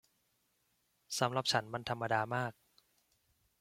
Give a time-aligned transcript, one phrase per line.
[1.19, 2.53] สำหรับฉันมันธรรมดามาก